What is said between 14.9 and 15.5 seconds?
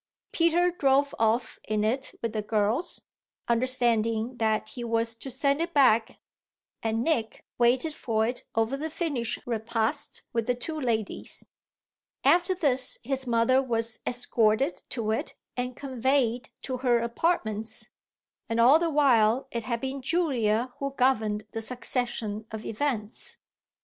it